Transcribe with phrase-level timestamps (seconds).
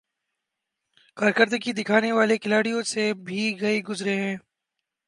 [1.17, 4.35] ۔کارکردگی دکھانے والے کھلاڑیوں سے بھی گئے گزرے ہیں۔